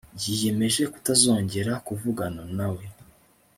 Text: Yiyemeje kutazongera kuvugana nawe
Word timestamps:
Yiyemeje 0.23 0.83
kutazongera 0.93 1.73
kuvugana 1.87 2.43
nawe 2.57 2.83